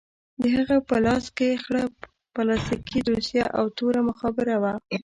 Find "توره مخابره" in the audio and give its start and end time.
3.77-4.55